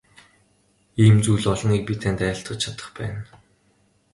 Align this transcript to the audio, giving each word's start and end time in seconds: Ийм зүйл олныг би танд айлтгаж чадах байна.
Ийм 1.03 1.15
зүйл 1.25 1.45
олныг 1.53 1.81
би 1.87 1.93
танд 2.01 2.19
айлтгаж 2.27 2.59
чадах 2.63 2.89
байна. 2.97 3.21